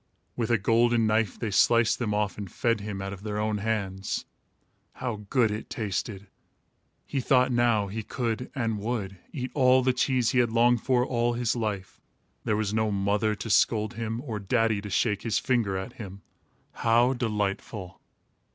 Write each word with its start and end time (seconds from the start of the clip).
With 0.35 0.49
a 0.49 0.57
golden 0.57 1.05
knife, 1.05 1.37
they 1.37 1.51
sliced 1.51 1.99
them 1.99 2.11
off 2.11 2.35
and 2.35 2.51
fed 2.51 2.81
him 2.81 3.03
out 3.03 3.13
of 3.13 3.21
their 3.21 3.37
own 3.37 3.59
hands. 3.59 4.25
How 4.93 5.27
good 5.29 5.51
it 5.51 5.69
tasted! 5.69 6.25
He 7.05 7.19
thought 7.21 7.51
now 7.51 7.85
he 7.85 8.01
could, 8.01 8.49
and 8.55 8.79
would, 8.79 9.19
eat 9.31 9.51
all 9.53 9.83
the 9.83 9.93
cheese 9.93 10.31
he 10.31 10.39
had 10.39 10.51
longed 10.51 10.81
for 10.81 11.05
all 11.05 11.33
his 11.33 11.55
life. 11.55 12.01
There 12.45 12.57
was 12.57 12.73
no 12.73 12.89
mother 12.89 13.35
to 13.35 13.49
scold 13.51 13.93
him, 13.93 14.21
or 14.21 14.39
daddy 14.39 14.81
to 14.81 14.89
shake 14.89 15.21
his 15.21 15.37
finger 15.37 15.77
at 15.77 15.93
him. 15.93 16.23
How 16.71 17.13
delightful! 17.13 18.01